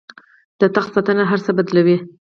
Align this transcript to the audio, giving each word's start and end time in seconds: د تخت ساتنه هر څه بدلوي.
د 0.59 0.61
تخت 0.75 0.91
ساتنه 0.95 1.23
هر 1.31 1.39
څه 1.45 1.51
بدلوي. 1.57 1.97